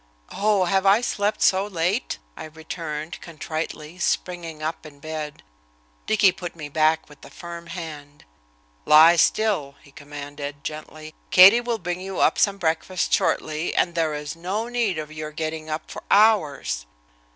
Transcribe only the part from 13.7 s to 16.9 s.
and there is no need of your getting up for hours."